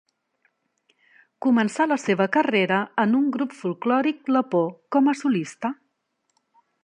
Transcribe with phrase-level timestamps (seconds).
[1.45, 4.65] Començà la seva carrera en un grup folklòric lapó
[4.97, 5.75] com a solista.